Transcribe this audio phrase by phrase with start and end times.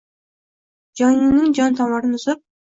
[1.03, 2.45] Joningning jon tomirin uzib